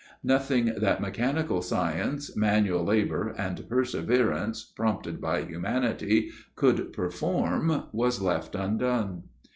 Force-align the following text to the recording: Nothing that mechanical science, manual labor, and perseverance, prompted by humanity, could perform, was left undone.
Nothing 0.23 0.73
that 0.77 0.99
mechanical 0.99 1.61
science, 1.61 2.35
manual 2.35 2.83
labor, 2.83 3.35
and 3.37 3.69
perseverance, 3.69 4.63
prompted 4.63 5.21
by 5.21 5.43
humanity, 5.43 6.31
could 6.55 6.91
perform, 6.91 7.83
was 7.93 8.19
left 8.19 8.55
undone. 8.55 9.25